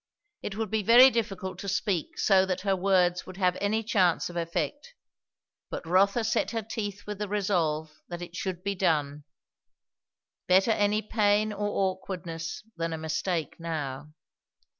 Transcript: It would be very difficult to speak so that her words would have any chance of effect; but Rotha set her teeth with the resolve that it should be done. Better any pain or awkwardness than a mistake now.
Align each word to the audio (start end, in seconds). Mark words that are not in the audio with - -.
It 0.41 0.57
would 0.57 0.71
be 0.71 0.81
very 0.81 1.11
difficult 1.11 1.59
to 1.59 1.69
speak 1.69 2.17
so 2.17 2.43
that 2.47 2.61
her 2.61 2.75
words 2.75 3.27
would 3.27 3.37
have 3.37 3.55
any 3.61 3.83
chance 3.83 4.31
of 4.31 4.35
effect; 4.35 4.95
but 5.69 5.85
Rotha 5.85 6.23
set 6.23 6.49
her 6.49 6.63
teeth 6.63 7.03
with 7.05 7.19
the 7.19 7.27
resolve 7.27 7.91
that 8.09 8.23
it 8.23 8.35
should 8.35 8.63
be 8.63 8.73
done. 8.73 9.25
Better 10.47 10.71
any 10.71 11.03
pain 11.03 11.53
or 11.53 11.67
awkwardness 11.93 12.63
than 12.75 12.93
a 12.93 12.97
mistake 12.97 13.59
now. 13.59 14.07